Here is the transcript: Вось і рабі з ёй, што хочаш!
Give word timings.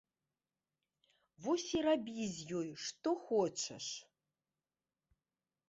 Вось 1.43 1.65
і 1.81 1.83
рабі 1.87 2.25
з 2.37 2.47
ёй, 2.61 2.69
што 2.87 3.09
хочаш! 3.29 3.85